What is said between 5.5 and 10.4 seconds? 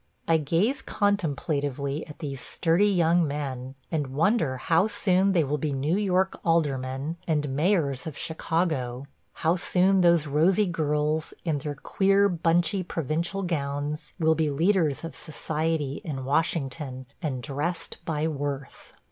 be New York aldermen and mayors of Chicago; how soon those